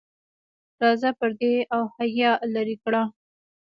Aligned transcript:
راځه 0.81 1.09
پردې 1.19 1.53
او 1.75 1.83
حیا 1.95 2.31
لرې 2.53 2.75
کړه. 2.83 3.03